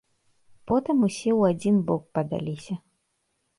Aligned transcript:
Потым 0.71 0.97
усе 1.09 1.29
ў 1.39 1.57
адзін 1.57 1.75
бок 1.91 2.03
падаліся. 2.19 2.75